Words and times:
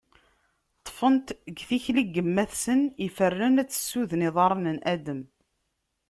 Ṭfent 0.85 1.27
deg 1.45 1.57
tikli 1.67 2.03
n 2.07 2.11
yemma-tsent 2.15 2.95
ifernen 3.07 3.59
ad 3.61 3.69
tessuden 3.69 4.25
iḍarren 4.27 4.65
n 4.75 4.79
Adem. 4.93 5.21